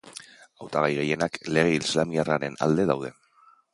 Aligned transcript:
Hautagai 0.63 0.95
gehienak 0.99 1.37
lege 1.57 1.75
islamiarraren 1.81 2.59
alde 2.69 2.87
daude. 2.93 3.13